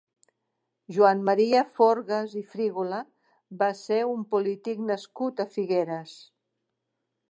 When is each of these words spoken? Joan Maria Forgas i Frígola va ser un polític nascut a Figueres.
Joan 0.95 1.21
Maria 1.29 1.59
Forgas 1.75 2.33
i 2.41 2.43
Frígola 2.55 3.03
va 3.63 3.71
ser 3.85 4.03
un 4.17 4.27
polític 4.35 4.85
nascut 4.91 5.45
a 5.47 5.51
Figueres. 5.57 6.21